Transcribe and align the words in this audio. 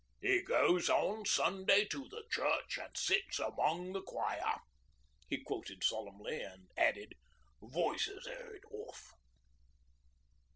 '"'E 0.23 0.41
goes 0.41 0.89
on 0.89 1.23
Sunday 1.27 1.85
to 1.85 2.09
the 2.09 2.23
church, 2.31 2.79
an' 2.79 2.89
sits 2.95 3.37
among 3.37 3.93
the 3.93 4.01
choir."' 4.01 4.57
he 5.29 5.37
quoted 5.43 5.83
solemnly 5.83 6.41
and 6.41 6.69
added, 6.75 7.13
'Voices 7.61 8.25
'eard, 8.25 8.63
off.' 8.71 9.11